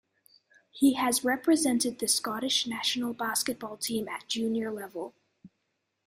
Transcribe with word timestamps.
He 0.71 0.93
has 0.95 1.23
represented 1.23 1.99
the 1.99 2.07
Scottish 2.07 2.65
national 2.65 3.13
basketball 3.13 3.77
team 3.77 4.07
at 4.07 4.27
junior 4.27 4.71
level. 4.71 5.13